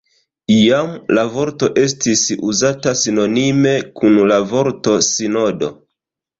Iam 0.53 0.95
la 1.17 1.25
vorto 1.35 1.69
estis 1.81 2.25
uzata 2.49 2.95
sinonime 3.03 3.77
kun 4.03 4.21
la 4.33 4.43
vorto 4.57 4.99
sinodo. 5.13 5.75